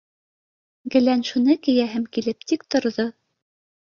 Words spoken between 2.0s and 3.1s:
килеп тик торҙо.